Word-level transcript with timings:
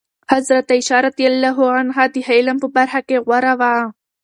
حضرت 0.33 0.65
عایشه 0.73 0.97
رضي 1.07 1.25
الله 1.31 1.57
عنها 1.77 2.03
د 2.13 2.15
علم 2.29 2.57
په 2.63 2.67
برخه 2.77 2.99
کې 3.07 3.17
غوره 3.25 3.53
وه. 3.59 3.73